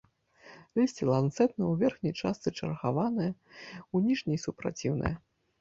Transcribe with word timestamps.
Лісце 0.79 1.03
ланцэтнае, 1.09 1.67
у 1.67 1.75
верхняй 1.83 2.13
частцы 2.23 2.49
чаргаванае, 2.63 3.31
у 3.93 3.97
ніжняй 4.07 4.37
супраціўнае. 4.47 5.15